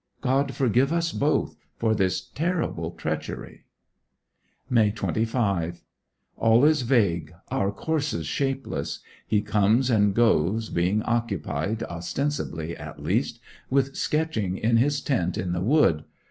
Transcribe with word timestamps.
God 0.21 0.55
forgive 0.55 0.91
us 0.91 1.11
both 1.11 1.55
for 1.77 1.93
this 1.93 2.21
terrible 2.25 2.89
treachery. 2.89 3.65
May 4.67 4.89
25. 4.89 5.83
All 6.37 6.65
is 6.65 6.81
vague; 6.81 7.31
our 7.51 7.71
courses 7.71 8.25
shapeless. 8.25 9.01
He 9.27 9.43
comes 9.43 9.91
and 9.91 10.15
goes, 10.15 10.69
being 10.71 11.03
occupied, 11.03 11.83
ostensibly 11.83 12.75
at 12.75 12.97
least, 13.03 13.41
with 13.69 13.95
sketching 13.95 14.57
in 14.57 14.77
his 14.77 15.01
tent 15.01 15.37
in 15.37 15.51
the 15.51 15.61
wood. 15.61 16.03